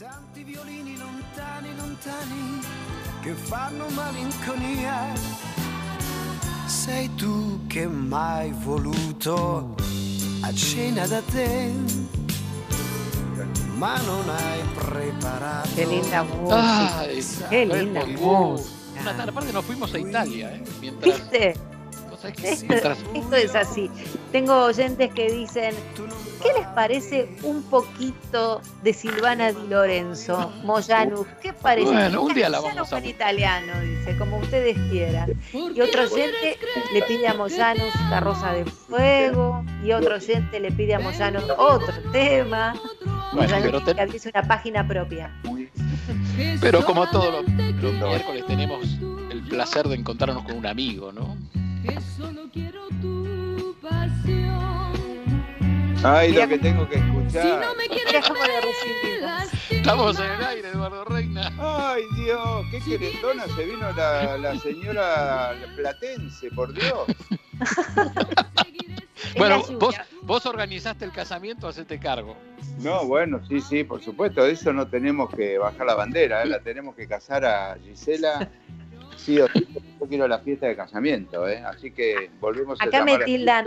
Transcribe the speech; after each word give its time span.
Tanti 0.00 0.44
violini 0.44 0.96
lontani, 0.96 1.76
lontani, 1.76 2.60
che 3.20 3.34
fanno 3.34 3.86
malinconia. 3.90 5.12
Sei 6.64 7.14
tu 7.16 7.66
che 7.66 7.86
mai 7.86 8.50
voluto 8.50 9.74
a 10.40 10.54
cena 10.54 11.06
da 11.06 11.20
te, 11.20 11.70
ma 13.74 14.00
non 14.00 14.26
hai 14.30 14.60
preparato. 14.74 15.68
Qué 15.74 15.84
linda 15.84 16.22
música. 16.22 16.98
Ay, 17.00 17.22
Qué 17.50 17.66
linda 17.66 18.06
música. 18.06 18.70
Una 19.00 19.16
tarde, 19.16 19.30
aparte 19.32 19.52
nos 19.52 19.64
fuimos 19.66 19.92
a 19.92 19.98
Italia, 19.98 20.54
¿eh? 20.54 20.62
Mientras, 20.80 21.14
¿Viste? 21.30 21.48
Esto, 22.42 22.66
mientras- 22.68 22.98
esto 23.14 23.36
es 23.36 23.54
así. 23.54 23.90
Tengo 24.32 24.64
oyentes 24.64 25.12
que 25.12 25.30
dicen, 25.30 25.74
¿qué 26.42 26.52
les 26.58 26.66
parece 26.68 27.28
un 27.42 27.62
poquito 27.64 28.60
de 28.82 28.92
Silvana 28.92 29.52
Di 29.52 29.68
Lorenzo, 29.68 30.50
Moyanus? 30.64 31.26
¿Qué 31.42 31.52
parece? 31.52 31.90
Bueno, 31.90 32.22
un 32.22 32.34
día 32.34 32.48
la 32.48 32.60
vamos 32.60 32.92
a- 32.92 32.98
en 32.98 33.06
italiano, 33.06 33.72
dice, 33.80 34.16
como 34.18 34.38
ustedes 34.38 34.76
quieran. 34.90 35.32
Y 35.52 35.80
otro 35.80 36.02
oyente 36.02 36.58
le 36.92 37.02
pide 37.02 37.28
a 37.28 37.34
Moyanus 37.34 37.94
La 38.10 38.20
Rosa 38.20 38.52
de 38.52 38.64
Fuego, 38.64 39.64
y 39.84 39.92
otro 39.92 40.16
oyente 40.16 40.60
le 40.60 40.72
pide 40.72 40.94
a 40.94 41.00
Moyanus 41.00 41.44
otro 41.58 41.94
tema. 42.12 42.74
Bueno, 43.04 43.32
Moyanus 43.32 43.62
pero 43.64 43.84
te- 43.84 43.94
que 43.94 44.00
abriese 44.00 44.30
una 44.34 44.42
página 44.42 44.86
propia. 44.86 45.30
Pero 46.60 46.84
como 46.84 47.08
todos 47.10 47.44
los, 47.44 47.82
los 47.82 47.92
miércoles 47.92 48.44
tenemos 48.46 48.84
el 49.30 49.42
placer 49.48 49.86
de 49.88 49.96
encontrarnos 49.96 50.42
con 50.44 50.56
un 50.56 50.66
amigo, 50.66 51.12
¿no? 51.12 51.36
Ay, 56.02 56.30
Mira 56.30 56.44
lo 56.44 56.48
que 56.48 56.58
tengo 56.58 56.88
que 56.88 56.96
escuchar. 56.96 57.74
Mira 57.76 58.22
cómo 58.26 58.40
le 58.44 58.60
recibimos. 58.60 59.70
Estamos 59.70 60.18
en 60.18 60.30
el 60.30 60.44
aire, 60.44 60.68
Eduardo 60.68 61.04
Reina. 61.04 61.52
Ay, 61.58 62.02
Dios, 62.16 62.66
qué 62.70 62.80
querendona 62.80 63.44
se 63.54 63.64
vino 63.66 63.92
la, 63.92 64.38
la 64.38 64.58
señora 64.58 65.54
Platense, 65.76 66.50
por 66.52 66.72
Dios. 66.72 67.06
Bueno, 69.36 69.62
vos, 69.78 69.94
vos 70.22 70.46
organizaste 70.46 71.04
el 71.04 71.12
casamiento, 71.12 71.68
hacete 71.68 72.00
cargo. 72.00 72.36
No, 72.80 73.04
bueno, 73.06 73.40
sí, 73.46 73.60
sí, 73.60 73.84
por 73.84 74.02
supuesto, 74.02 74.42
de 74.42 74.52
eso 74.52 74.72
no 74.72 74.88
tenemos 74.88 75.32
que 75.34 75.58
bajar 75.58 75.86
la 75.86 75.94
bandera, 75.94 76.42
¿eh? 76.42 76.46
la 76.46 76.60
tenemos 76.60 76.94
que 76.96 77.06
casar 77.06 77.44
a 77.44 77.76
Gisela. 77.82 78.50
Sí 79.16 79.38
o 79.38 79.46
sí, 79.48 79.60
porque 79.72 79.90
yo 80.00 80.08
quiero 80.08 80.28
la 80.28 80.38
fiesta 80.38 80.66
de 80.66 80.76
casamiento, 80.76 81.46
¿eh? 81.46 81.58
así 81.58 81.90
que 81.90 82.30
volvemos 82.40 82.80
a 82.80 82.84
Acá 82.84 83.04
me 83.04 83.18
tildan. 83.18 83.66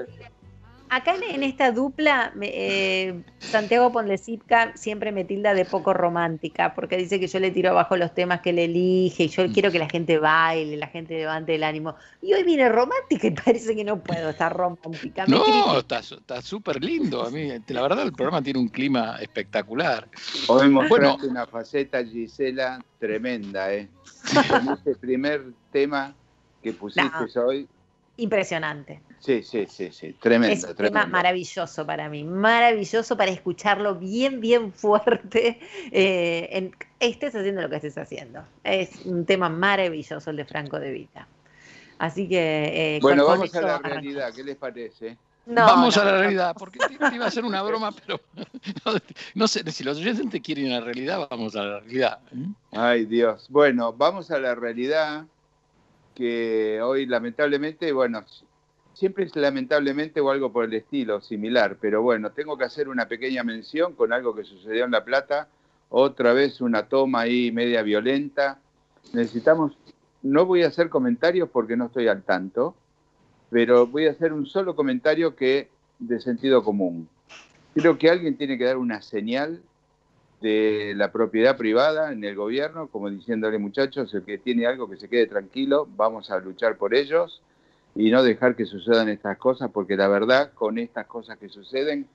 Acá 0.96 1.16
en, 1.16 1.24
en 1.36 1.44
esta 1.44 1.72
dupla, 1.72 2.32
me- 2.36 2.52
eh, 2.54 3.24
Santiago 3.40 3.92
Pondlesipka 3.92 4.76
siempre 4.76 5.12
me 5.12 5.26
tilda 5.26 5.54
de 5.54 5.66
poco 5.66 5.94
romántica, 5.94 6.74
porque 6.76 6.98
dice 6.98 7.20
que 7.20 7.28
yo 7.28 7.40
le 7.40 7.52
tiro 7.52 7.72
abajo 7.72 7.98
los 7.98 8.14
temas 8.14 8.42
que 8.42 8.54
le 8.54 8.66
elige, 8.66 9.24
y 9.24 9.28
yo 9.28 9.52
quiero 9.52 9.72
que 9.72 9.80
la 9.80 9.90
gente 9.90 10.20
baile, 10.20 10.78
la 10.78 10.88
gente 10.88 11.16
levante 11.16 11.56
el 11.56 11.64
ánimo. 11.64 11.96
Y 12.22 12.34
hoy 12.34 12.44
viene 12.44 12.70
romántica 12.70 13.28
y 13.28 13.32
parece 13.32 13.76
que 13.76 13.84
no 13.84 14.00
puedo 14.02 14.30
estar 14.30 14.54
romántica. 14.56 15.26
Me 15.26 15.36
No, 15.36 15.80
está 15.80 16.00
está 16.00 16.42
súper 16.42 16.84
lindo. 16.84 17.24
A 17.24 17.32
mí, 17.32 17.50
la 17.68 17.82
verdad, 17.82 18.04
el 18.04 18.14
programa 18.14 18.42
tiene 18.42 18.60
un 18.60 18.70
clima 18.70 19.18
espectacular. 19.20 20.08
Hoy 20.48 20.70
mostraste 20.70 20.88
Bueno. 20.90 21.18
una 21.32 21.46
faceta, 21.48 22.04
Gisela, 22.04 22.80
tremenda, 23.00 23.74
¿eh? 23.74 23.90
Con 24.50 24.68
ese 24.72 24.96
primer 24.96 25.44
tema 25.72 26.16
que 26.62 26.74
pusiste 26.74 27.40
hoy. 27.40 27.68
Impresionante. 28.18 29.02
Sí, 29.24 29.42
sí, 29.42 29.66
sí, 29.68 29.90
sí, 29.92 30.14
tremendo, 30.22 30.54
es 30.54 30.64
un 30.66 30.76
tremendo. 30.76 31.00
tema 31.00 31.06
maravilloso 31.06 31.86
para 31.86 32.10
mí, 32.10 32.26
maravilloso 32.26 33.16
para 33.16 33.32
escucharlo 33.32 33.96
bien, 33.96 34.42
bien 34.42 34.74
fuerte. 34.74 35.60
eh, 35.92 36.50
en, 36.52 36.72
estés 37.00 37.34
haciendo 37.34 37.62
lo 37.62 37.70
que 37.70 37.78
estés 37.78 37.98
haciendo. 37.98 38.44
Es 38.64 39.06
un 39.06 39.26
tema 39.26 39.48
maravilloso 39.48 40.30
el 40.30 40.36
de 40.38 40.46
Franco 40.46 40.78
de 40.80 40.92
Vita. 40.92 41.28
Así 42.00 42.28
que. 42.28 42.98
eh, 42.98 43.00
Bueno, 43.02 43.24
con- 43.24 43.40
con 43.40 43.40
vamos 43.40 43.56
a 43.56 43.62
la 43.62 43.76
arrancamos. 43.76 44.04
realidad, 44.04 44.34
¿qué 44.36 44.44
les 44.44 44.58
parece? 44.58 45.18
No, 45.46 45.66
Vamos 45.68 45.96
no, 45.96 46.02
a 46.02 46.06
la 46.06 46.12
no. 46.14 46.18
realidad, 46.20 46.56
porque 46.58 46.80
te, 46.80 46.98
te 46.98 47.16
iba 47.16 47.26
a 47.26 47.28
hacer 47.28 47.46
una 47.46 47.62
broma, 47.64 47.92
pero 47.94 48.20
no, 48.86 48.94
no 49.36 49.48
sé, 49.48 49.70
si 49.72 49.84
los 49.84 49.98
oyentes 49.98 50.42
quieren 50.42 50.66
ir 50.68 50.74
a 50.74 50.80
la 50.80 50.86
realidad, 50.86 51.28
vamos 51.30 51.56
a 51.56 51.64
la 51.64 51.80
realidad. 51.80 52.20
¿eh? 52.32 52.48
Ay, 52.72 53.06
Dios. 53.06 53.48
Bueno, 53.50 53.94
vamos 53.94 54.32
a 54.32 54.40
la 54.40 54.56
realidad 54.56 55.28
que 56.14 56.82
hoy 56.82 57.06
lamentablemente, 57.06 57.92
bueno, 57.92 58.26
siempre 58.94 59.26
es 59.26 59.36
lamentablemente 59.36 60.22
o 60.22 60.30
algo 60.30 60.52
por 60.52 60.66
el 60.66 60.74
estilo 60.74 61.22
similar, 61.22 61.78
pero 61.80 62.02
bueno, 62.02 62.32
tengo 62.32 62.58
que 62.58 62.66
hacer 62.66 62.88
una 62.88 63.08
pequeña 63.08 63.44
mención 63.44 63.94
con 63.94 64.14
algo 64.14 64.36
que 64.36 64.44
sucedió 64.44 64.86
en 64.86 64.92
La 64.92 65.04
Plata, 65.04 65.48
otra 65.90 66.34
vez 66.34 66.62
una 66.62 66.88
toma 66.88 67.22
ahí 67.22 67.52
media 67.52 67.84
violenta. 67.84 68.60
Necesitamos, 69.14 69.78
no 70.22 70.46
voy 70.46 70.64
a 70.64 70.68
hacer 70.68 70.90
comentarios 70.90 71.50
porque 71.50 71.76
no 71.76 71.86
estoy 71.86 72.08
al 72.08 72.24
tanto, 72.24 72.76
pero 73.50 73.86
voy 73.88 74.08
a 74.08 74.12
hacer 74.12 74.34
un 74.34 74.46
solo 74.46 74.76
comentario 74.76 75.36
que 75.36 75.70
de 76.00 76.20
sentido 76.20 76.64
común. 76.64 77.08
Creo 77.76 77.98
que 77.98 78.10
alguien 78.10 78.38
tiene 78.38 78.58
que 78.58 78.66
dar 78.66 78.78
una 78.78 79.02
señal 79.02 79.62
de 80.42 80.94
la 80.96 81.12
propiedad 81.12 81.58
privada 81.58 82.12
en 82.12 82.24
el 82.24 82.36
gobierno, 82.36 82.88
como 82.88 83.10
diciéndole 83.10 83.58
muchachos, 83.58 84.14
el 84.14 84.24
que 84.24 84.38
tiene 84.38 84.66
algo 84.68 84.90
que 84.90 84.98
se 84.98 85.08
quede 85.08 85.28
tranquilo, 85.28 85.88
vamos 85.96 86.30
a 86.30 86.40
luchar 86.40 86.78
por 86.78 86.94
ellos 86.94 87.42
y 87.96 88.10
no 88.12 88.24
dejar 88.24 88.56
que 88.56 88.66
sucedan 88.66 89.10
estas 89.10 89.38
cosas, 89.38 89.70
porque 89.72 89.96
la 89.96 90.08
verdad, 90.08 90.52
con 90.54 90.78
estas 90.78 91.06
cosas 91.08 91.38
que 91.38 91.50
suceden, 91.50 92.08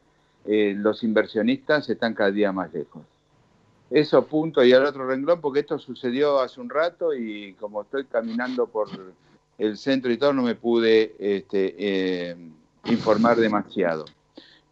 eh, 0.45 0.75
los 0.77 1.03
inversionistas 1.05 1.89
están 1.89 2.15
cada 2.15 2.31
día 2.31 2.53
más 2.53 2.73
lejos. 2.73 3.03
Eso 3.91 4.27
punto 4.27 4.63
y 4.65 4.73
al 4.73 4.85
otro 4.85 5.07
renglón, 5.07 5.41
porque 5.41 5.61
esto 5.61 5.79
sucedió 5.79 6.41
hace 6.41 6.61
un 6.61 6.69
rato 6.69 7.15
y 7.15 7.55
como 7.55 7.83
estoy 7.83 8.05
caminando 8.05 8.67
por 8.67 8.89
el 9.57 9.77
centro 9.79 10.13
y 10.13 10.19
todo, 10.19 10.33
no 10.33 10.43
me 10.43 10.55
pude 10.55 11.15
este, 11.19 11.75
eh, 11.79 12.37
informar 12.87 13.37
demasiado. 13.39 14.05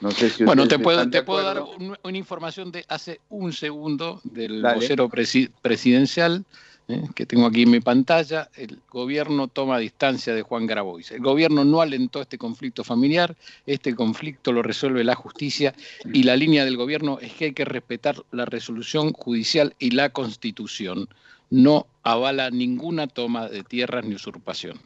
No 0.01 0.11
sé 0.11 0.29
si 0.29 0.45
Bueno, 0.45 0.69
te 0.69 0.79
puedo, 0.79 1.09
te 1.09 1.23
puedo 1.23 1.43
dar 1.43 1.63
un- 1.63 1.97
una 2.03 2.19
información 2.19 2.71
de 2.71 2.85
hace 2.89 3.21
un 3.31 3.53
segundo 3.53 4.21
del 4.25 4.61
Dale. 4.61 4.75
vocero 4.77 5.09
presi- 5.09 5.51
presidencial 5.63 6.45
¿eh? 6.89 7.05
que 7.15 7.27
tengo 7.27 7.47
aquí 7.47 7.63
en 7.63 7.71
mi 7.71 7.81
pantalla. 7.81 8.51
El 8.55 8.81
gobierno 8.91 9.49
toma 9.49 9.79
distancia 9.79 10.35
de 10.35 10.43
Juan 10.43 10.67
Grabois. 10.67 11.11
El 11.11 11.21
gobierno 11.21 11.65
no 11.65 11.81
alentó 11.81 12.21
este 12.21 12.39
conflicto 12.39 12.85
familiar, 12.85 13.37
este 13.67 13.95
conflicto 13.95 14.53
lo 14.53 14.63
resuelve 14.63 15.05
la 15.05 15.15
justicia 15.15 15.75
y 16.13 16.23
la 16.23 16.37
línea 16.37 16.65
del 16.65 16.77
gobierno 16.77 17.19
es 17.21 17.33
que 17.35 17.47
hay 17.47 17.53
que 17.53 17.65
respetar 17.65 18.17
la 18.31 18.45
resolución 18.45 19.13
judicial 19.13 19.75
y 19.79 19.91
la 19.91 20.11
constitución. 20.11 21.09
No 21.51 21.87
avala 22.03 22.51
ninguna 22.51 23.07
toma 23.07 23.49
de 23.49 23.63
tierras 23.63 24.05
ni 24.05 24.15
usurpación. 24.15 24.81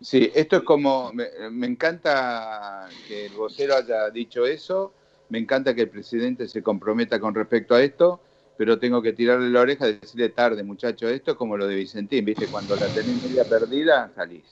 Sí, 0.00 0.30
esto 0.34 0.56
es 0.56 0.62
como, 0.64 1.12
me, 1.12 1.26
me 1.50 1.66
encanta 1.66 2.88
que 3.06 3.26
el 3.26 3.32
vocero 3.34 3.76
haya 3.76 4.10
dicho 4.10 4.44
eso, 4.44 4.92
me 5.28 5.38
encanta 5.38 5.74
que 5.74 5.82
el 5.82 5.88
presidente 5.88 6.48
se 6.48 6.62
comprometa 6.62 7.20
con 7.20 7.34
respecto 7.34 7.74
a 7.74 7.82
esto, 7.82 8.20
pero 8.56 8.78
tengo 8.78 9.02
que 9.02 9.12
tirarle 9.12 9.50
la 9.50 9.60
oreja 9.60 9.88
y 9.88 9.98
decirle 9.98 10.28
tarde, 10.30 10.62
muchacho, 10.62 11.08
esto 11.08 11.32
es 11.32 11.36
como 11.36 11.56
lo 11.56 11.66
de 11.66 11.76
Vicentín, 11.76 12.24
¿viste? 12.24 12.48
Cuando 12.48 12.76
la 12.76 12.92
tenés 12.92 13.20
media 13.22 13.48
perdida, 13.48 14.12
salís. 14.14 14.44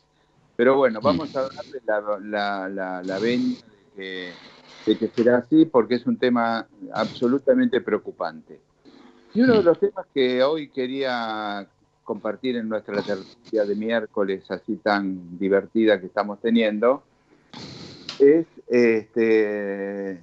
Pero 0.56 0.76
bueno, 0.76 1.00
vamos 1.00 1.34
a 1.36 1.42
darle 1.42 1.80
la, 1.86 2.18
la, 2.20 2.68
la, 2.68 3.02
la 3.02 3.18
venia 3.18 3.58
de 3.66 3.86
que, 3.94 4.34
de 4.86 4.98
que 4.98 5.08
será 5.08 5.38
así, 5.38 5.64
porque 5.66 5.94
es 5.96 6.06
un 6.06 6.18
tema 6.18 6.66
absolutamente 6.92 7.80
preocupante. 7.80 8.60
Y 9.32 9.42
uno 9.42 9.58
de 9.58 9.62
los 9.62 9.78
temas 9.78 10.06
que 10.12 10.42
hoy 10.42 10.68
quería 10.68 11.66
compartir 12.02 12.56
en 12.56 12.68
nuestra 12.68 13.02
tertulia 13.02 13.64
de 13.64 13.74
miércoles 13.76 14.50
así 14.50 14.76
tan 14.76 15.38
divertida 15.38 16.00
que 16.00 16.06
estamos 16.06 16.40
teniendo 16.40 17.04
es 18.18 18.46
este 18.68 20.22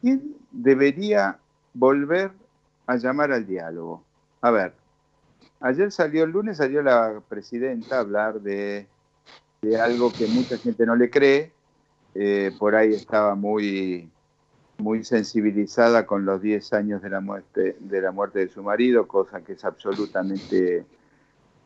quién 0.00 0.36
debería 0.50 1.38
volver 1.72 2.32
a 2.86 2.96
llamar 2.96 3.32
al 3.32 3.46
diálogo. 3.46 4.04
A 4.40 4.50
ver, 4.50 4.72
ayer 5.60 5.90
salió 5.90 6.24
el 6.24 6.30
lunes 6.30 6.58
salió 6.58 6.82
la 6.82 7.20
presidenta 7.28 7.96
a 7.96 8.00
hablar 8.00 8.40
de, 8.40 8.86
de 9.62 9.80
algo 9.80 10.12
que 10.12 10.26
mucha 10.26 10.58
gente 10.58 10.86
no 10.86 10.96
le 10.96 11.10
cree. 11.10 11.52
Eh, 12.14 12.52
por 12.58 12.74
ahí 12.74 12.94
estaba 12.94 13.34
muy 13.34 14.10
muy 14.78 15.04
sensibilizada 15.04 16.06
con 16.06 16.26
los 16.26 16.42
10 16.42 16.72
años 16.74 17.02
de 17.02 17.08
la 17.08 17.20
muerte 17.20 17.76
de 17.80 18.00
la 18.00 18.12
muerte 18.12 18.40
de 18.40 18.48
su 18.48 18.62
marido, 18.62 19.08
cosa 19.08 19.40
que 19.40 19.52
es 19.52 19.64
absolutamente 19.64 20.84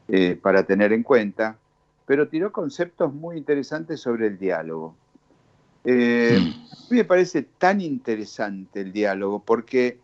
eh, 0.08 0.38
para 0.40 0.64
tener 0.64 0.93
en 0.93 1.02
cuenta, 1.02 1.56
pero 2.06 2.28
tiró 2.28 2.50
conceptos 2.50 3.14
muy 3.14 3.37
interesantes 3.37 4.00
sobre 4.00 4.26
el 4.26 4.38
diálogo. 4.38 4.96
Eh, 5.84 6.37
a 6.37 6.90
mí 6.90 6.96
me 6.96 7.05
parece 7.05 7.43
tan 7.43 7.81
interesante 7.81 8.81
el 8.81 8.93
diálogo 8.93 9.40
porque, 9.44 9.99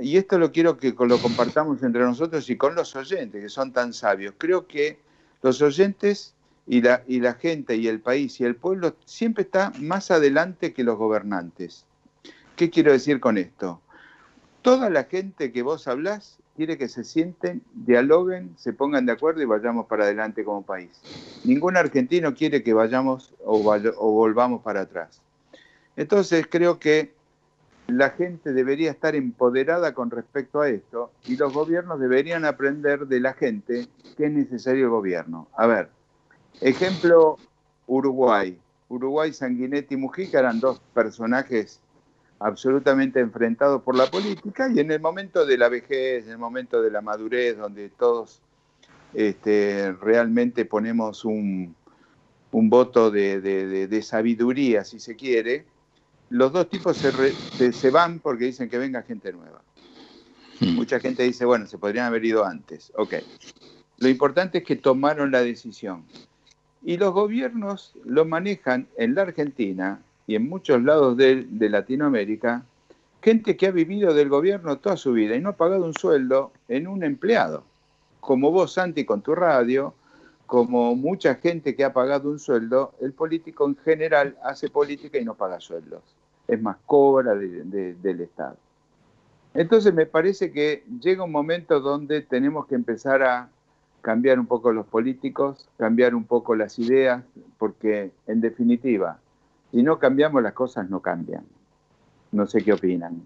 y 0.00 0.16
esto 0.16 0.38
lo 0.38 0.52
quiero 0.52 0.78
que 0.78 0.94
lo 0.96 1.18
compartamos 1.18 1.82
entre 1.82 2.02
nosotros 2.02 2.48
y 2.50 2.56
con 2.56 2.74
los 2.74 2.94
oyentes, 2.96 3.42
que 3.42 3.48
son 3.48 3.72
tan 3.72 3.92
sabios, 3.92 4.34
creo 4.38 4.66
que 4.66 4.98
los 5.42 5.60
oyentes 5.62 6.34
y 6.68 6.82
la, 6.82 7.34
gente 7.34 7.76
y 7.76 7.88
el 7.88 8.00
país 8.00 8.40
y 8.40 8.44
el 8.44 8.54
pueblo 8.54 8.94
siempre 9.06 9.42
está 9.42 9.72
más 9.80 10.10
adelante 10.10 10.74
que 10.74 10.84
los 10.84 10.98
gobernantes. 10.98 11.86
¿Qué 12.56 12.68
quiero 12.68 12.92
decir 12.92 13.20
con 13.20 13.38
esto? 13.38 13.80
Toda 14.60 14.90
la 14.90 15.04
gente 15.04 15.50
que 15.50 15.62
vos 15.62 15.88
hablás 15.88 16.38
quiere 16.56 16.76
que 16.76 16.88
se 16.88 17.04
sienten, 17.04 17.62
dialoguen, 17.72 18.54
se 18.58 18.72
pongan 18.72 19.06
de 19.06 19.12
acuerdo 19.12 19.40
y 19.40 19.46
vayamos 19.46 19.86
para 19.86 20.04
adelante 20.04 20.44
como 20.44 20.62
país. 20.62 20.90
Ningún 21.44 21.76
argentino 21.76 22.34
quiere 22.34 22.62
que 22.62 22.74
vayamos 22.74 23.32
o, 23.44 23.62
volvamos 23.62 24.62
para 24.62 24.82
atrás. 24.82 25.22
Entonces 25.96 26.46
creo 26.50 26.78
que 26.78 27.14
la 27.88 28.10
gente 28.10 28.52
debería 28.52 28.90
estar 28.90 29.14
empoderada 29.16 29.94
con 29.94 30.10
respecto 30.10 30.60
a 30.60 30.68
esto 30.68 31.10
y 31.24 31.36
los 31.36 31.52
gobiernos 31.52 31.98
deberían 31.98 32.44
aprender 32.44 33.06
de 33.06 33.20
la 33.20 33.32
gente 33.32 33.88
que 34.16 34.26
es 34.26 34.32
necesario 34.32 34.84
el 34.84 34.90
gobierno. 34.90 35.48
A 35.56 35.66
ver, 35.66 35.88
ejemplo 36.60 37.38
Uruguay. 37.86 38.58
Uruguay, 38.90 39.32
Sanguinetti 39.32 39.94
y 39.94 39.98
Mujica 39.98 40.38
eran 40.38 40.60
dos 40.60 40.80
personajes 40.94 41.80
absolutamente 42.40 43.20
enfrentado 43.20 43.82
por 43.82 43.96
la 43.96 44.06
política 44.06 44.70
y 44.72 44.80
en 44.80 44.90
el 44.90 45.00
momento 45.00 45.44
de 45.44 45.58
la 45.58 45.68
vejez, 45.68 46.26
en 46.26 46.32
el 46.32 46.38
momento 46.38 46.80
de 46.82 46.90
la 46.90 47.00
madurez, 47.00 47.56
donde 47.56 47.88
todos 47.88 48.40
este, 49.14 49.92
realmente 49.92 50.64
ponemos 50.64 51.24
un, 51.24 51.74
voto 52.52 53.10
de, 53.10 54.00
sabiduría, 54.02 54.84
si 54.84 55.00
se 55.00 55.16
quiere, 55.16 55.64
los 56.30 56.52
dos 56.52 56.68
tipos 56.68 56.96
se, 56.96 57.72
se, 57.72 57.90
van 57.90 58.18
porque 58.18 58.46
dicen 58.46 58.68
que 58.68 58.78
venga 58.78 59.02
gente 59.02 59.32
nueva. 59.32 59.62
Hmm. 60.60 60.74
Mucha 60.74 61.00
gente 61.00 61.22
dice, 61.22 61.44
bueno, 61.44 61.66
se 61.66 61.78
podrían 61.78 62.06
haber 62.06 62.24
ido 62.24 62.44
antes. 62.44 62.92
Ok. 62.96 63.14
Lo 63.98 64.08
importante 64.08 64.58
es 64.58 64.64
que 64.64 64.76
tomaron 64.76 65.30
la 65.30 65.42
decisión. 65.42 66.04
Y 66.84 66.96
los 66.96 67.12
gobiernos 67.12 67.94
lo 68.04 68.24
manejan 68.24 68.86
en 68.96 69.14
la 69.14 69.22
Argentina 69.22 70.00
y 70.28 70.36
en 70.36 70.48
muchos 70.48 70.82
lados 70.82 71.16
de, 71.16 71.46
Latinoamérica, 71.58 72.64
gente 73.22 73.56
que 73.56 73.66
ha 73.66 73.70
vivido 73.70 74.14
del 74.14 74.28
gobierno 74.28 74.78
toda 74.78 74.96
su 74.96 75.12
vida 75.12 75.34
y 75.34 75.40
no 75.40 75.50
ha 75.50 75.56
pagado 75.56 75.84
un 75.84 75.94
sueldo 75.94 76.52
en 76.68 76.86
un 76.86 77.02
empleado, 77.02 77.64
como 78.20 78.52
vos, 78.52 78.74
Santi, 78.74 79.04
con 79.04 79.22
tu 79.22 79.34
radio, 79.34 79.94
como 80.46 80.94
mucha 80.94 81.36
gente 81.36 81.74
que 81.74 81.82
ha 81.82 81.92
pagado 81.92 82.30
un 82.30 82.38
sueldo, 82.38 82.92
el 83.00 83.12
político 83.12 83.66
en 83.66 83.76
general 83.76 84.36
hace 84.44 84.68
política 84.68 85.18
y 85.18 85.24
no 85.24 85.34
paga 85.34 85.60
sueldos. 85.60 86.02
Es 86.48 86.60
más, 86.60 86.78
cobra 86.86 87.34
del 87.34 88.20
Estado. 88.20 88.56
Entonces 89.54 89.94
me 89.94 90.06
parece 90.06 90.50
que 90.50 90.84
llega 91.00 91.24
un 91.24 91.32
momento 91.32 91.80
donde 91.80 92.22
tenemos 92.22 92.66
que 92.66 92.74
empezar 92.74 93.22
a 93.22 93.48
cambiar 94.00 94.38
un 94.38 94.46
poco 94.46 94.72
los 94.72 94.86
políticos, 94.86 95.68
cambiar 95.76 96.14
un 96.14 96.24
poco 96.24 96.54
las 96.54 96.78
ideas, 96.78 97.22
porque 97.58 98.10
en 98.26 98.40
definitiva, 98.40 99.18
si 99.70 99.82
no 99.82 99.98
cambiamos, 99.98 100.42
las 100.42 100.54
cosas 100.54 100.88
no 100.88 101.00
cambian. 101.00 101.44
No 102.32 102.46
sé 102.46 102.62
qué 102.62 102.72
opinan. 102.72 103.22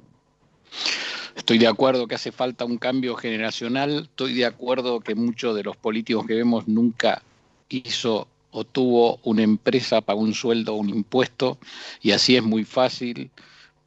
Estoy 1.37 1.59
de 1.59 1.67
acuerdo 1.67 2.07
que 2.07 2.15
hace 2.15 2.33
falta 2.33 2.65
un 2.65 2.79
cambio 2.79 3.15
generacional. 3.17 4.03
Estoy 4.05 4.35
de 4.35 4.47
acuerdo 4.47 5.01
que 5.01 5.15
muchos 5.15 5.55
de 5.55 5.65
los 5.65 5.77
políticos 5.77 6.27
que 6.27 6.35
vemos 6.35 6.69
nunca 6.69 7.23
hizo 7.69 8.29
o 8.53 8.65
tuvo 8.65 9.19
una 9.25 9.43
empresa, 9.43 10.01
pagó 10.01 10.21
un 10.21 10.35
sueldo, 10.35 10.75
un 10.75 10.91
impuesto, 10.91 11.59
y 12.01 12.13
así 12.13 12.37
es 12.37 12.43
muy 12.43 12.65
fácil 12.65 13.31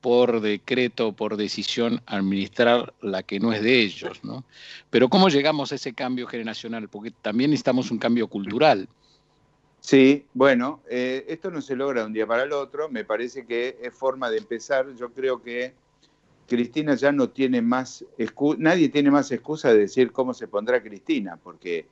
por 0.01 0.39
decreto, 0.39 1.13
por 1.13 1.35
decisión, 1.35 1.99
administrar 2.05 2.93
la 3.01 3.23
que 3.23 3.39
no 3.39 3.53
es 3.53 3.63
de 3.63 3.79
ellos. 3.79 4.23
¿no? 4.23 4.43
Pero 4.91 5.09
¿cómo 5.09 5.29
llegamos 5.29 5.71
a 5.71 5.75
ese 5.75 5.93
cambio 5.93 6.27
generacional? 6.27 6.87
Porque 6.89 7.09
también 7.09 7.49
necesitamos 7.49 7.89
un 7.89 7.97
cambio 7.97 8.27
cultural. 8.27 8.87
Sí, 9.79 10.25
bueno, 10.33 10.81
eh, 10.89 11.25
esto 11.27 11.49
no 11.49 11.61
se 11.61 11.75
logra 11.75 12.01
de 12.01 12.07
un 12.07 12.13
día 12.13 12.27
para 12.27 12.43
el 12.43 12.51
otro, 12.53 12.89
me 12.89 13.03
parece 13.03 13.45
que 13.45 13.77
es 13.81 13.93
forma 13.93 14.29
de 14.29 14.37
empezar, 14.37 14.87
yo 14.95 15.11
creo 15.11 15.41
que 15.41 15.73
Cristina 16.47 16.95
ya 16.95 17.11
no 17.11 17.29
tiene 17.29 17.61
más, 17.61 18.05
nadie 18.57 18.89
tiene 18.89 19.11
más 19.11 19.31
excusa 19.31 19.69
de 19.69 19.79
decir 19.79 20.11
cómo 20.11 20.33
se 20.33 20.47
pondrá 20.47 20.81
Cristina, 20.81 21.37
porque 21.43 21.85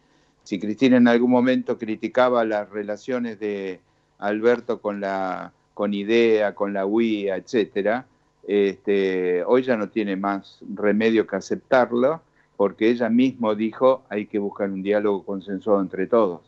si 0.43 0.59
Cristina 0.59 0.97
en 0.97 1.07
algún 1.07 1.31
momento 1.31 1.77
criticaba 1.77 2.45
las 2.45 2.69
relaciones 2.69 3.39
de 3.39 3.79
Alberto 4.19 4.81
con 4.81 4.99
la 4.99 5.53
con 5.73 5.93
IDEA, 5.93 6.53
con 6.53 6.71
la 6.73 6.85
UIA, 6.85 7.35
etcétera, 7.37 8.05
este, 8.47 9.43
hoy 9.45 9.63
ya 9.63 9.75
no 9.75 9.89
tiene 9.89 10.15
más 10.15 10.59
remedio 10.75 11.25
que 11.25 11.35
aceptarlo, 11.35 12.21
porque 12.57 12.89
ella 12.89 13.09
misma 13.09 13.55
dijo 13.55 14.03
hay 14.09 14.27
que 14.27 14.37
buscar 14.37 14.69
un 14.69 14.83
diálogo 14.83 15.23
consensuado 15.25 15.81
entre 15.81 16.05
todos. 16.07 16.41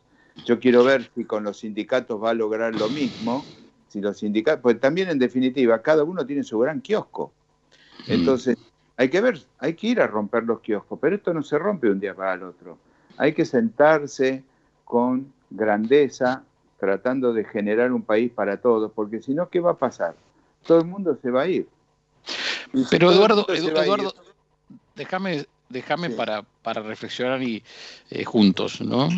Yo 0.45 0.59
quiero 0.59 0.83
ver 0.83 1.09
si 1.15 1.23
con 1.23 1.43
los 1.43 1.59
sindicatos 1.59 2.21
va 2.21 2.31
a 2.31 2.33
lograr 2.33 2.75
lo 2.75 2.89
mismo. 2.89 3.45
Si 3.87 4.01
los 4.01 4.17
sindicatos, 4.19 4.61
pues 4.61 4.79
también 4.79 5.09
en 5.09 5.17
definitiva, 5.17 5.81
cada 5.81 6.03
uno 6.03 6.25
tiene 6.25 6.43
su 6.43 6.59
gran 6.59 6.81
kiosco. 6.81 7.31
Mm. 8.07 8.11
Entonces, 8.11 8.57
hay 8.97 9.09
que 9.09 9.21
ver, 9.21 9.39
hay 9.59 9.73
que 9.73 9.87
ir 9.87 10.01
a 10.01 10.07
romper 10.07 10.43
los 10.43 10.59
kioscos, 10.59 10.99
pero 11.01 11.15
esto 11.15 11.33
no 11.33 11.41
se 11.41 11.57
rompe 11.57 11.87
de 11.87 11.93
un 11.93 11.99
día 11.99 12.13
para 12.13 12.33
el 12.33 12.43
otro. 12.43 12.77
Hay 13.17 13.33
que 13.33 13.45
sentarse 13.45 14.43
con 14.83 15.33
grandeza, 15.49 16.43
tratando 16.79 17.33
de 17.33 17.45
generar 17.45 17.91
un 17.91 18.03
país 18.03 18.31
para 18.31 18.57
todos, 18.57 18.91
porque 18.93 19.21
si 19.21 19.33
no, 19.33 19.49
¿qué 19.49 19.59
va 19.59 19.71
a 19.71 19.77
pasar? 19.77 20.15
Todo 20.65 20.79
el 20.79 20.85
mundo 20.85 21.17
se 21.21 21.31
va 21.31 21.43
a 21.43 21.47
ir. 21.47 21.67
pero 22.89 23.11
Eduardo, 23.11 23.45
Eduardo, 23.49 24.13
déjame, 24.95 25.45
déjame 25.69 26.09
para, 26.11 26.43
para 26.61 26.81
reflexionar 26.81 27.41
y 27.41 27.63
eh, 28.09 28.23
juntos, 28.23 28.81
¿no? 28.81 29.09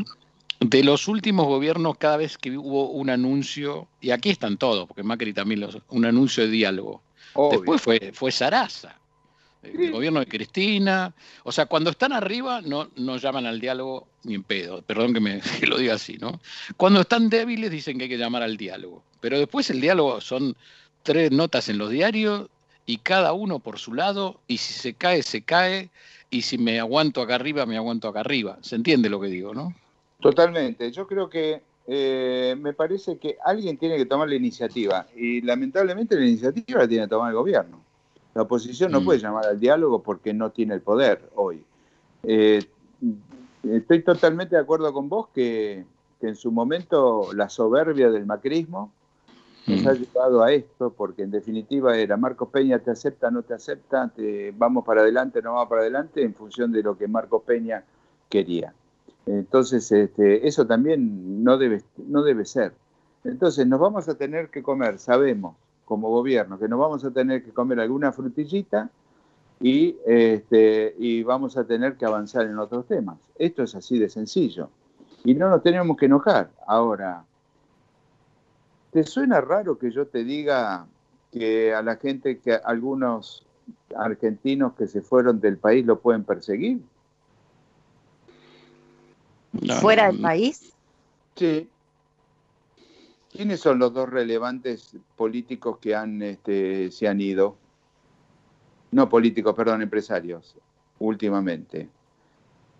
De 0.60 0.84
los 0.84 1.08
últimos 1.08 1.46
gobiernos, 1.46 1.98
cada 1.98 2.18
vez 2.18 2.38
que 2.38 2.58
hubo 2.58 2.90
un 2.90 3.10
anuncio, 3.10 3.88
y 4.02 4.12
aquí 4.12 4.30
están 4.30 4.58
todos, 4.58 4.88
porque 4.88 5.04
Macri 5.04 5.34
también 5.34 5.62
los, 5.62 5.78
un 5.90 6.06
anuncio 6.06 6.44
de 6.44 6.50
diálogo. 6.50 7.02
Después 7.52 7.82
fue, 7.82 8.12
fue 8.14 8.32
Sarasa, 8.32 8.97
el 9.74 9.92
gobierno 9.92 10.19
de 10.19 10.25
Cristina. 10.28 11.14
O 11.44 11.52
sea, 11.52 11.66
cuando 11.66 11.90
están 11.90 12.14
arriba 12.14 12.62
no, 12.62 12.90
no 12.96 13.18
llaman 13.18 13.46
al 13.46 13.60
diálogo 13.60 14.08
ni 14.24 14.36
en 14.36 14.44
pedo, 14.44 14.81
perdón 14.81 15.14
que, 15.14 15.19
me, 15.19 15.42
lo 15.68 15.78
diga 15.78 15.96
así, 15.96 16.18
¿no? 16.18 16.40
Cuando 16.75 17.02
están 17.02 17.30
débiles 17.30 17.72
dicen 17.72 17.98
que 17.98 18.06
hay 18.06 18.10
que 18.10 18.18
llamar 18.18 18.44
al 18.44 18.58
diálogo. 18.58 19.04
Pero 19.19 19.40
después 19.40 19.69
el 19.69 19.81
diálogo 19.81 20.22
son 20.22 20.56
tres 21.04 21.31
notas 21.31 21.69
en 21.69 21.78
los 21.78 21.90
diarios 21.90 22.50
y 22.86 22.98
cada 22.98 23.34
uno 23.34 23.60
por 23.60 23.80
su 23.80 23.94
lado, 23.94 24.40
y 24.48 24.58
si 24.58 24.74
se 24.74 24.94
cae, 24.94 25.22
se 25.22 25.42
cae, 25.42 25.90
y 26.30 26.42
si 26.42 26.58
me 26.58 26.80
aguanto 26.80 27.22
acá 27.22 27.36
arriba, 27.36 27.66
me 27.66 27.78
aguanto 27.78 28.08
acá 28.08 28.22
arriba. 28.22 28.58
¿Se 28.62 28.75
entiende 28.75 29.10
lo 29.10 29.19
que 29.19 29.28
digo, 29.28 29.54
no? 29.54 29.74
Totalmente. 30.22 30.92
Yo 30.92 31.06
creo 31.06 31.30
que 31.30 31.62
eh, 31.86 32.56
me 32.60 32.74
parece 32.74 33.18
que 33.18 33.38
alguien 33.46 33.78
tiene 33.78 33.98
que 33.98 34.06
tomar 34.06 34.28
la 34.28 34.36
iniciativa 34.36 35.08
y 35.16 35.42
lamentablemente 35.42 36.16
la 36.16 36.25
iniciativa 36.25 36.81
la 36.81 36.88
tiene 36.88 37.04
que 37.06 37.10
tomar 37.10 37.30
el 37.30 37.36
gobierno. 37.36 37.81
La 38.38 38.44
oposición 38.44 38.92
no 38.92 39.01
mm. 39.01 39.06
puede 39.06 39.19
llamar 39.19 39.48
al 39.48 39.60
diálogo 39.60 40.04
porque 40.04 40.31
no 40.31 40.51
tiene 40.51 40.75
el 40.75 40.81
poder 40.81 41.28
hoy. 41.34 41.66
Eh, 42.21 42.64
estoy 43.64 44.04
totalmente 44.04 44.56
de 44.56 44.62
acuerdo 44.62 44.94
con 44.94 45.09
vos 45.09 45.30
que, 45.33 45.83
en 46.21 46.35
su 46.35 46.52
momento 46.52 47.33
la 47.33 47.50
soberbia 47.50 48.12
del 48.12 48.28
macrismo 48.28 48.92
nos 49.66 49.88
ha 49.88 49.94
mm. 49.94 49.97
llevado 49.97 50.44
a 50.44 50.52
esto, 50.52 50.94
porque 50.95 51.23
en 51.23 51.31
definitiva 51.31 51.97
era 51.97 52.16
Marcos 52.16 52.50
Peña 52.50 52.78
te 52.78 52.92
acepta, 52.92 53.31
no 53.31 53.42
te 53.42 53.56
acepta, 53.56 54.07
te, 54.16 54.54
vamos 54.56 54.85
para 54.85 55.02
adelante, 55.02 55.42
no 55.42 55.54
vamos 55.54 55.69
para 55.69 55.81
adelante, 55.81 56.21
en 56.21 56.35
función 56.35 56.71
de 56.71 56.83
lo 56.83 56.95
que 56.95 57.07
Marcos 57.07 57.42
Peña 57.42 57.85
quería. 58.30 58.71
Entonces, 59.26 59.92
este, 59.92 60.47
eso 60.47 60.68
también 60.68 61.44
no 61.44 61.57
debe, 61.57 61.81
no 61.97 62.21
debe 62.21 62.45
ser. 62.45 62.73
Entonces, 63.23 63.66
nos 63.66 63.80
vamos 63.80 64.07
a 64.07 64.16
tener 64.16 64.50
que 64.50 64.62
comer, 64.62 65.00
sabemos, 65.00 65.56
como 65.88 66.10
gobierno, 66.10 66.60
que 66.60 66.68
nos 66.68 66.80
vamos 66.80 67.06
a 67.06 67.12
tener 67.12 67.44
que 67.44 67.52
comer 67.52 67.80
alguna 67.80 68.12
frutillita 68.12 68.90
y, 69.62 69.96
este, 70.06 70.94
y 71.00 71.24
vamos 71.24 71.56
a 71.56 71.64
tener 71.64 71.96
que 71.96 72.06
avanzar 72.06 72.46
en 72.46 72.60
otros 72.60 72.86
temas. 72.88 73.18
Esto 73.40 73.64
es 73.64 73.74
así 73.74 73.98
de 73.98 74.10
sencillo. 74.10 74.70
Y 75.24 75.34
no 75.34 75.50
nos 75.50 75.64
tenemos 75.64 75.96
que 75.98 76.08
enojar. 76.08 76.52
Ahora, 76.68 77.24
¿te 78.92 79.04
suena 79.04 79.40
raro 79.40 79.80
que 79.80 79.92
yo 79.92 80.08
te 80.08 80.26
diga 80.26 80.86
que 81.32 81.74
a 81.74 81.82
la 81.82 81.96
gente, 81.96 82.40
que 82.40 82.54
algunos 82.54 83.46
argentinos 83.96 84.74
que 84.74 84.88
se 84.88 85.02
fueron 85.02 85.40
del 85.40 85.58
país 85.58 85.86
lo 85.86 86.00
pueden 86.00 86.26
perseguir? 86.26 86.82
¿Fuera 89.80 90.08
del 90.08 90.22
país? 90.22 90.74
Sí. 91.36 91.70
¿Quiénes 93.31 93.60
son 93.60 93.80
los 93.80 93.94
dos 93.94 94.10
relevantes 94.10 94.96
políticos 95.16 95.78
que 95.80 95.96
han, 95.96 96.22
este, 96.22 96.92
se 96.92 97.07
han 97.07 97.22
ido? 97.22 97.57
No 98.92 99.10
políticos, 99.10 99.54
perdón, 99.54 99.81
empresarios, 99.81 100.56
últimamente. 101.00 101.90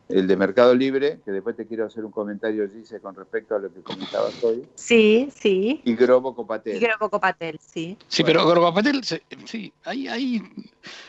El 0.08 0.26
de 0.26 0.38
Mercado 0.38 0.74
Libre, 0.74 1.20
que 1.26 1.32
después 1.32 1.58
te 1.58 1.66
quiero 1.66 1.86
hacer 1.86 2.06
un 2.06 2.12
comentario, 2.12 2.66
dice, 2.68 3.02
con 3.02 3.14
respecto 3.14 3.56
a 3.56 3.60
lo 3.60 3.74
que 3.74 3.82
comentabas 3.82 4.42
hoy. 4.42 4.66
Sí, 4.76 5.28
sí. 5.36 5.82
Y 5.84 5.96
Grobo 5.96 6.34
Copatel. 6.34 6.78
Y 6.78 6.80
Grobo 6.80 7.10
Copatel, 7.10 7.60
sí. 7.60 7.98
Sí, 8.08 8.24
pero 8.24 8.48
Grobo 8.48 8.68
Copatel, 8.68 9.04
sí, 9.04 9.74
ahí, 9.84 10.08
ahí 10.08 10.42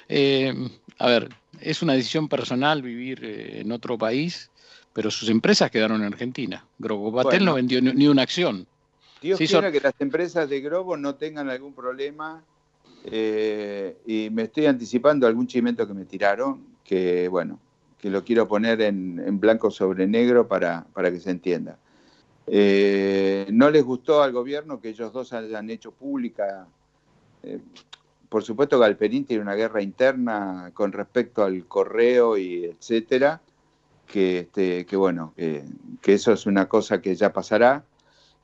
eh, 0.09 0.53
a 0.99 1.07
ver, 1.07 1.29
es 1.61 1.81
una 1.81 1.93
decisión 1.93 2.29
personal 2.29 2.83
vivir 2.83 3.25
eh, 3.25 3.61
en 3.61 3.71
otro 3.71 3.97
país 3.97 4.51
pero 4.99 5.13
sus 5.13 5.29
empresas 5.29 5.71
quedaron 5.71 6.01
en 6.01 6.09
Argentina. 6.09 6.67
Grobo 6.77 7.13
Batel 7.13 7.45
no 7.45 7.55
vendió 7.55 7.81
ni, 7.81 8.09
una 8.09 8.23
acción. 8.23 8.67
Dios 9.21 9.39
quiera 9.39 9.73
que 9.73 9.81
las 9.81 9.95
empresas 9.99 10.49
de 10.49 10.61
Grobo 10.61 10.97
no 10.97 11.15
tengan 11.17 11.49
algún 11.51 11.75
problema 11.75 12.45
Eh, 13.05 13.97
y 14.07 14.29
me 14.31 14.45
estoy 14.45 14.67
anticipando 14.67 15.27
algún 15.27 15.47
chimento 15.47 15.87
que 15.87 15.95
me 15.95 16.05
tiraron, 16.05 16.67
que 16.85 17.29
bueno, 17.29 17.59
que 17.99 18.11
lo 18.11 18.25
quiero 18.25 18.47
poner 18.47 18.81
en, 18.83 19.41
blanco 19.41 19.71
sobre 19.71 20.07
negro 20.07 20.47
para, 20.49 20.85
para 20.93 21.11
que 21.11 21.21
se 21.21 21.31
entienda. 21.31 21.79
Eh, 22.47 23.47
no 23.53 23.71
les 23.71 23.85
gustó 23.85 24.23
al 24.23 24.33
gobierno 24.33 24.81
que 24.81 24.91
ellos 24.91 25.13
dos 25.13 25.33
hayan 25.33 25.71
hecho 25.71 25.93
pública. 25.93 26.67
Eh, 27.43 27.61
por 28.29 28.43
supuesto, 28.43 28.79
Galperín 28.79 29.25
tiene 29.25 29.43
una 29.43 29.55
guerra 29.55 29.83
interna 29.83 30.71
con 30.75 30.93
respecto 30.93 31.45
al 31.45 31.67
correo 31.67 32.37
y 32.37 32.65
etcétera, 32.65 33.41
que, 34.07 34.41
este, 34.41 34.87
que 34.87 34.97
bueno, 34.97 35.35
que, 35.37 35.65
eso 36.13 36.33
es 36.33 36.47
una 36.47 36.69
cosa 36.69 37.01
que 37.01 37.15
ya 37.15 37.33
pasará. 37.33 37.85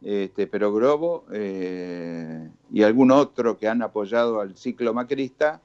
Este, 0.03 0.47
pero 0.47 0.73
Grobo 0.73 1.25
eh, 1.33 2.51
y 2.73 2.83
algún 2.83 3.11
otro 3.11 3.57
que 3.57 3.69
han 3.69 3.83
apoyado 3.83 4.41
al 4.41 4.57
ciclo 4.57 4.93
macrista 4.93 5.61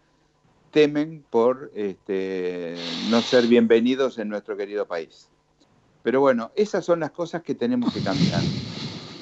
temen 0.72 1.24
por 1.30 1.72
este, 1.76 2.76
no 3.10 3.22
ser 3.22 3.48
bienvenidos 3.48 4.18
en 4.20 4.30
nuestro 4.30 4.56
querido 4.56 4.86
país. 4.86 5.30
Pero 6.04 6.22
bueno, 6.22 6.52
esas 6.56 6.86
son 6.86 7.02
las 7.02 7.12
cosas 7.12 7.44
que 7.44 7.56
tenemos 7.56 7.94
que 7.94 8.02
cambiar. 8.02 8.42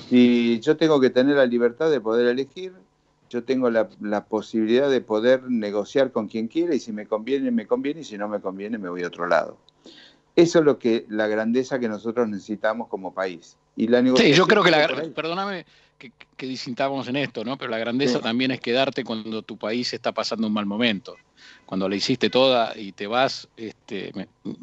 Si 0.10 0.60
yo 0.60 0.78
tengo 0.78 1.00
que 1.00 1.10
tener 1.10 1.36
la 1.36 1.46
libertad 1.46 1.90
de 1.90 2.00
poder 2.00 2.28
elegir, 2.28 2.74
yo 3.30 3.44
tengo 3.44 3.70
la, 3.70 4.26
posibilidad 4.26 4.90
de 4.90 5.02
poder 5.02 5.44
negociar 5.50 6.12
con 6.12 6.28
quien 6.28 6.48
quiera 6.48 6.76
y 6.76 6.80
si 6.80 6.94
me 6.94 7.08
conviene, 7.08 7.52
me 7.52 7.68
conviene 7.68 8.02
y 8.02 8.04
si 8.04 8.18
no 8.18 8.30
me 8.30 8.40
conviene, 8.40 8.78
me 8.78 8.90
voy 8.90 9.04
a 9.04 9.08
otro 9.08 9.28
lado. 9.28 9.58
Eso 10.36 10.60
es 10.60 10.66
lo 10.66 10.80
que 10.80 11.06
la 11.10 11.28
grandeza 11.28 11.80
que 11.80 11.90
nosotros 11.90 12.30
necesitamos 12.30 12.88
como 12.88 13.14
país. 13.14 13.58
Y 13.77 13.88
la 13.88 14.01
sí, 14.17 14.34
yo 14.34 14.46
creo 14.48 14.63
que 14.63 14.72
la 14.72 14.88
perdóname 15.15 15.65
que, 15.98 16.12
que 16.36 16.46
disintamos 16.46 17.07
en 17.07 17.15
esto, 17.15 17.46
¿no? 17.46 17.57
Pero 17.57 17.72
la 17.72 17.77
grandeza 17.77 18.19
también 18.19 18.51
es 18.51 18.60
quedarte 18.60 19.05
cuando 19.05 19.43
tu 19.43 19.57
país 19.57 19.93
está 19.93 20.12
pasando 20.12 20.48
un 20.48 20.53
mal 20.53 20.65
momento 20.65 21.15
cuando 21.67 21.89
la 21.89 21.96
hiciste 21.96 22.29
toda 22.29 22.74
y 22.77 22.93
te 22.93 23.07
vas, 23.07 23.48
este, 23.57 24.12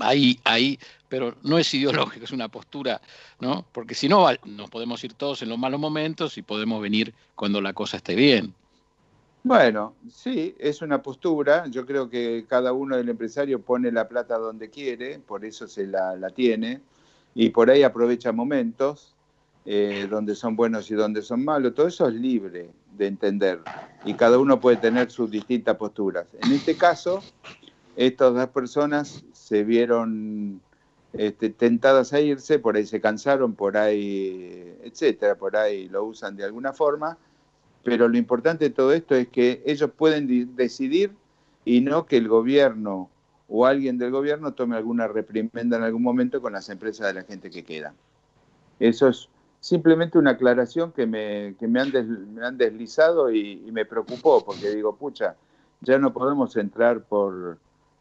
ahí, 0.00 0.40
ahí, 0.42 0.78
pero 1.08 1.36
no 1.42 1.58
es 1.58 1.72
ideológico, 1.74 2.24
es 2.24 2.32
una 2.32 2.48
postura, 2.48 3.00
¿no? 3.40 3.64
Porque 3.72 3.94
si 3.94 4.08
no, 4.08 4.26
nos 4.46 4.70
podemos 4.70 5.04
ir 5.04 5.12
todos 5.12 5.42
en 5.42 5.50
los 5.50 5.58
malos 5.58 5.78
momentos 5.78 6.38
y 6.38 6.42
podemos 6.42 6.80
venir 6.80 7.14
cuando 7.34 7.60
la 7.60 7.74
cosa 7.74 7.98
esté 7.98 8.14
bien. 8.14 8.54
Bueno, 9.42 9.94
sí, 10.10 10.54
es 10.58 10.80
una 10.80 11.02
postura. 11.02 11.66
Yo 11.66 11.84
creo 11.84 12.08
que 12.08 12.46
cada 12.48 12.72
uno 12.72 12.96
del 12.96 13.10
empresario 13.10 13.60
pone 13.60 13.92
la 13.92 14.08
plata 14.08 14.38
donde 14.38 14.70
quiere, 14.70 15.18
por 15.18 15.44
eso 15.44 15.68
se 15.68 15.86
la, 15.86 16.16
la 16.16 16.30
tiene, 16.30 16.80
y 17.34 17.50
por 17.50 17.70
ahí 17.70 17.82
aprovecha 17.82 18.32
momentos 18.32 19.14
eh, 19.66 20.06
donde 20.10 20.34
son 20.34 20.56
buenos 20.56 20.90
y 20.90 20.94
donde 20.94 21.22
son 21.22 21.44
malos, 21.44 21.74
todo 21.74 21.88
eso 21.88 22.06
es 22.06 22.14
libre 22.14 22.70
de 22.96 23.06
entender 23.06 23.60
y 24.04 24.14
cada 24.14 24.38
uno 24.38 24.60
puede 24.60 24.76
tener 24.76 25.10
sus 25.10 25.30
distintas 25.30 25.76
posturas. 25.76 26.26
En 26.42 26.52
este 26.52 26.76
caso, 26.76 27.22
estas 27.96 28.34
dos 28.34 28.48
personas 28.48 29.24
se 29.32 29.64
vieron 29.64 30.60
este, 31.12 31.50
tentadas 31.50 32.12
a 32.12 32.20
irse, 32.20 32.58
por 32.58 32.76
ahí 32.76 32.86
se 32.86 33.00
cansaron, 33.00 33.54
por 33.54 33.76
ahí, 33.76 34.76
etcétera, 34.82 35.36
por 35.36 35.56
ahí 35.56 35.88
lo 35.88 36.04
usan 36.04 36.36
de 36.36 36.44
alguna 36.44 36.72
forma, 36.72 37.16
pero 37.82 38.08
lo 38.08 38.18
importante 38.18 38.64
de 38.64 38.70
todo 38.70 38.92
esto 38.92 39.14
es 39.14 39.28
que 39.28 39.62
ellos 39.64 39.90
pueden 39.96 40.56
decidir 40.56 41.12
y 41.64 41.80
no 41.80 42.06
que 42.06 42.16
el 42.16 42.28
gobierno 42.28 43.10
o 43.56 43.66
alguien 43.66 43.98
del 43.98 44.10
gobierno 44.10 44.52
tome 44.52 44.74
alguna 44.74 45.06
reprimenda 45.06 45.76
en 45.76 45.84
algún 45.84 46.02
momento 46.02 46.42
con 46.42 46.54
las 46.54 46.68
empresas 46.70 47.06
de 47.06 47.14
la 47.14 47.22
gente 47.22 47.50
que 47.50 47.62
queda. 47.62 47.94
Eso 48.80 49.06
es 49.06 49.28
simplemente 49.60 50.18
una 50.18 50.32
aclaración 50.32 50.90
que 50.90 51.06
me, 51.06 51.54
que 51.60 51.68
me, 51.68 51.80
han, 51.80 51.92
me 52.34 52.44
han 52.44 52.58
deslizado 52.58 53.30
y, 53.30 53.70
me 53.70 53.84
preocupó, 53.84 54.44
porque 54.44 54.74
digo, 54.74 54.96
pucha, 54.96 55.36
ya 55.82 56.00
no 56.00 56.12
podemos 56.12 56.56
entrar 56.56 57.02
por, 57.02 57.58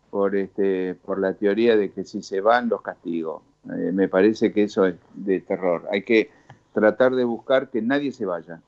por, 0.10 0.36
este, 0.36 0.96
por 0.96 1.20
la 1.20 1.36
teoría 1.36 1.78
de 1.78 1.92
que 1.92 2.04
si 2.04 2.24
se 2.24 2.42
van 2.42 2.68
los 2.68 2.82
castigos. 2.82 3.44
Eh, 3.66 3.92
me 3.94 4.08
parece 4.08 4.52
que 4.52 4.64
eso 4.64 4.88
es 4.88 4.96
de 5.14 5.40
terror. 5.42 5.88
Hay 5.92 6.02
que 6.02 6.32
tratar 6.74 7.14
de 7.14 7.26
buscar 7.26 7.70
que 7.70 7.84
nadie 7.84 8.12
se 8.12 8.26
vaya. 8.26 8.60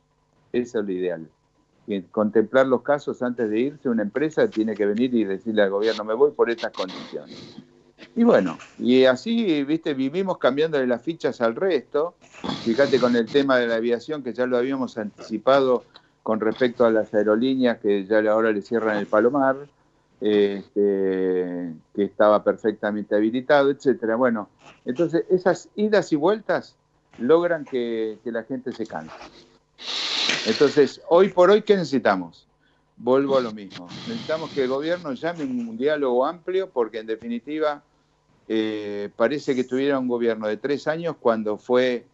Eso 0.54 0.82
es 0.82 0.86
lo 0.86 0.92
ideal. 0.92 1.27
Contemplar 2.12 2.65
los 2.65 2.82
casos 2.82 3.22
antes 3.22 3.50
de 3.50 3.60
irse, 3.60 3.89
una 3.89 4.01
empresa 4.01 4.48
tiene 4.48 4.74
que 4.74 4.86
venir 4.86 5.13
y 5.13 5.24
decirle 5.24 5.62
al 5.62 5.70
gobierno, 5.70 6.04
me 6.04 6.15
voy 6.15 6.32
por 6.32 6.50
estas 6.50 6.72
condiciones. 6.72 7.58
Y 8.15 8.24
bueno, 8.24 8.58
y 8.80 9.06
así, 9.06 9.63
viste, 9.63 9.94
vivimos 9.94 10.38
cambiándole 10.38 10.88
las 10.88 11.01
fichas 11.01 11.42
al 11.42 11.56
resto. 11.56 12.15
Fíjate 12.63 13.00
con 13.00 13.15
el 13.15 13.25
tema 13.25 13.58
de 13.58 13.68
la 13.68 13.75
aviación, 13.75 14.24
que 14.24 14.34
ya 14.34 14.46
lo 14.46 14.58
habíamos 14.58 14.98
anticipado 14.98 15.84
con 16.24 16.39
respecto 16.39 16.86
a 16.86 16.92
las 16.92 17.13
aerolíneas 17.13 17.77
que 17.80 18.06
ya 18.06 18.20
ahora 18.32 18.51
le 18.51 18.62
cierran 18.62 18.98
el 18.98 19.06
Palomar, 19.06 19.58
este, 20.22 21.74
que 21.94 22.04
estaba 22.04 22.44
perfectamente 22.44 23.15
habilitado, 23.15 23.70
etcétera. 23.70 24.15
Bueno, 24.15 24.50
entonces 24.86 25.25
esas 25.30 25.70
idas 25.75 26.12
y 26.13 26.15
vueltas 26.15 26.77
logran 27.20 27.63
que, 27.63 28.18
que 28.24 28.32
la 28.32 28.44
gente 28.44 28.72
se 28.72 28.88
canse. 28.88 29.13
Entonces, 30.45 31.01
hoy 31.09 31.29
por 31.29 31.49
hoy, 31.49 31.63
¿qué 31.63 31.75
necesitamos? 31.75 32.47
Vuelvo 32.97 33.37
a 33.37 33.41
lo 33.41 33.51
mismo. 33.51 33.87
Necesitamos 34.07 34.51
que 34.51 34.63
el 34.63 34.69
gobierno 34.69 35.11
llame 35.13 35.43
un 35.43 35.75
diálogo 35.75 36.25
amplio 36.25 36.69
porque 36.69 36.99
en 36.99 37.07
definitiva 37.07 37.81
eh, 38.47 39.09
parece 39.15 39.55
que 39.55 39.63
tuviera 39.63 39.97
un 39.97 40.07
gobierno 40.07 40.47
de 40.47 40.57
tres 40.57 40.87
años 40.87 41.15
cuando 41.19 41.57
fue, 41.57 42.05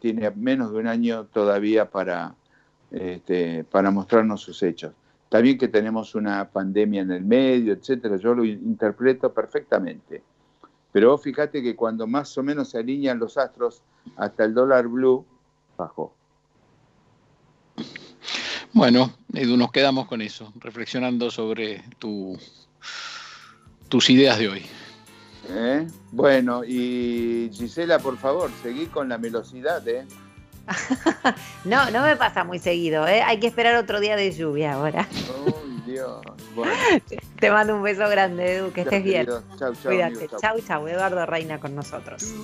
tiene 0.00 0.30
menos 0.30 0.72
de 0.72 0.78
un 0.78 0.86
año 0.86 1.26
todavía 1.26 1.90
para, 1.90 2.34
este, 2.90 3.64
para 3.64 3.90
mostrarnos 3.90 4.40
sus 4.40 4.62
hechos. 4.62 4.92
También 5.28 5.58
que 5.58 5.68
tenemos 5.68 6.14
una 6.14 6.48
pandemia 6.48 7.02
en 7.02 7.10
el 7.10 7.24
medio, 7.24 7.74
etcétera, 7.74 8.16
yo 8.16 8.34
lo 8.34 8.44
interpreto 8.44 9.32
perfectamente. 9.32 10.22
Pero 10.90 11.18
fíjate 11.18 11.62
que 11.62 11.76
cuando 11.76 12.06
más 12.06 12.36
o 12.38 12.42
menos 12.42 12.70
se 12.70 12.78
alinean 12.78 13.18
los 13.18 13.36
astros, 13.36 13.82
hasta 14.16 14.44
el 14.44 14.54
dólar 14.54 14.88
blue 14.88 15.26
bajó. 15.76 16.14
Bueno, 18.74 19.12
Edu, 19.32 19.56
nos 19.56 19.70
quedamos 19.70 20.08
con 20.08 20.20
eso, 20.20 20.52
reflexionando 20.56 21.30
sobre 21.30 21.84
tu, 22.00 22.36
tus 23.88 24.10
ideas 24.10 24.36
de 24.36 24.48
hoy. 24.48 24.66
¿Eh? 25.48 25.86
Bueno, 26.10 26.64
y 26.64 27.50
Gisela, 27.52 28.00
por 28.00 28.18
favor, 28.18 28.50
seguí 28.64 28.86
con 28.86 29.08
la 29.08 29.16
velocidad, 29.16 29.86
¿eh? 29.86 30.04
no, 31.64 31.88
no 31.92 32.02
me 32.02 32.16
pasa 32.16 32.42
muy 32.42 32.58
seguido, 32.58 33.06
¿eh? 33.06 33.22
Hay 33.22 33.38
que 33.38 33.46
esperar 33.46 33.76
otro 33.76 34.00
día 34.00 34.16
de 34.16 34.32
lluvia 34.32 34.72
ahora. 34.72 35.06
Uy, 35.46 35.80
Dios. 35.86 36.20
Te 37.38 37.50
mando 37.52 37.76
un 37.76 37.82
beso 37.82 38.08
grande, 38.08 38.56
Edu, 38.56 38.72
que 38.72 38.80
estés 38.80 39.04
bien. 39.04 39.26
Chau, 39.26 39.40
chau, 39.58 39.74
Cuídate. 39.84 40.28
chau, 40.40 40.58
chau. 40.66 40.88
Eduardo 40.88 41.24
Reina 41.26 41.60
con 41.60 41.76
nosotros. 41.76 42.34